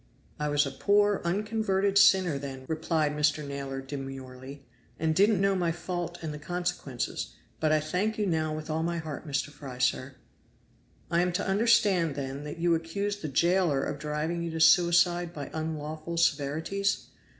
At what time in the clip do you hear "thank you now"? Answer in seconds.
7.79-8.51